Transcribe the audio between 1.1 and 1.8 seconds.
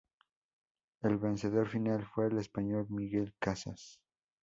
vencedor